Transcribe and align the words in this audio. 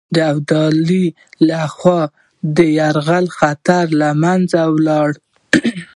ابدالي 0.31 1.05
له 1.47 1.59
خوا 1.77 2.01
د 2.55 2.57
یرغل 2.79 3.25
خطر 3.37 3.85
له 3.99 4.09
منځه 4.23 4.61
ولاړ. 4.75 5.09